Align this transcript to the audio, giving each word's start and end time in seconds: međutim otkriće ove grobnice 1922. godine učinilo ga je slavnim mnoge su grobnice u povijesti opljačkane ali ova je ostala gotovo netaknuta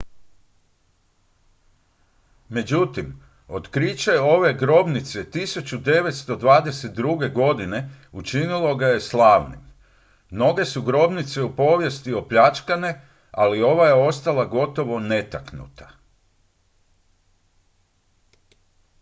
međutim 2.49 3.21
otkriće 3.47 4.11
ove 4.19 4.53
grobnice 4.53 5.25
1922. 5.33 7.33
godine 7.33 7.89
učinilo 8.11 8.75
ga 8.75 8.87
je 8.87 9.01
slavnim 9.01 9.59
mnoge 10.29 10.65
su 10.65 10.81
grobnice 10.81 11.41
u 11.43 11.55
povijesti 11.55 12.13
opljačkane 12.13 13.05
ali 13.31 13.61
ova 13.61 13.87
je 13.87 13.93
ostala 13.93 14.45
gotovo 14.45 14.99
netaknuta 14.99 15.89